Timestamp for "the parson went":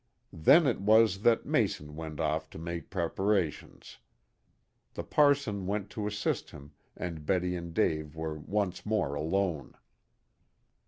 4.95-5.91